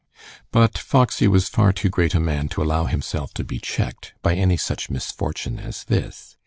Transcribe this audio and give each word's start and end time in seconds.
But 0.51 0.79
Foxy 0.79 1.27
was 1.27 1.47
far 1.47 1.71
too 1.71 1.89
great 1.89 2.15
a 2.15 2.19
man 2.19 2.49
to 2.49 2.63
allow 2.63 2.85
himself 2.85 3.35
to 3.35 3.43
be 3.43 3.59
checked 3.59 4.15
by 4.23 4.33
any 4.33 4.57
such 4.57 4.89
misfortune 4.89 5.59
as 5.59 5.83
this. 5.83 6.37